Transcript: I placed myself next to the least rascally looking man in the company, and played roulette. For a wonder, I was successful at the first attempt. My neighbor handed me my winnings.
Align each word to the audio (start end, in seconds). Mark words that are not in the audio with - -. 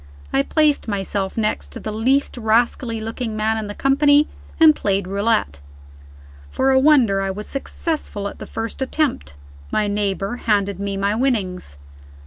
I 0.33 0.41
placed 0.41 0.87
myself 0.87 1.37
next 1.37 1.71
to 1.73 1.79
the 1.79 1.91
least 1.91 2.35
rascally 2.35 2.99
looking 2.99 3.35
man 3.37 3.59
in 3.59 3.67
the 3.67 3.75
company, 3.75 4.27
and 4.59 4.75
played 4.75 5.07
roulette. 5.07 5.61
For 6.49 6.71
a 6.71 6.79
wonder, 6.79 7.21
I 7.21 7.29
was 7.29 7.45
successful 7.45 8.27
at 8.27 8.39
the 8.39 8.47
first 8.47 8.81
attempt. 8.81 9.35
My 9.69 9.85
neighbor 9.85 10.37
handed 10.37 10.79
me 10.79 10.97
my 10.97 11.13
winnings. 11.13 11.77